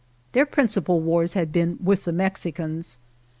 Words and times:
Their 0.31 0.47
principal 0.47 0.99
wars 0.99 1.33
had 1.33 1.51
been 1.51 1.77
with 1.79 2.05
the 2.05 2.11
Mex 2.11 2.41
icans. 2.41 2.97